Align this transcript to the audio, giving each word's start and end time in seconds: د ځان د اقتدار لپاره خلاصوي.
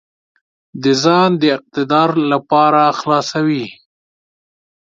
د 0.81 0.83
ځان 1.03 1.29
د 1.41 1.43
اقتدار 1.57 2.09
لپاره 2.31 2.81
خلاصوي. 2.99 3.65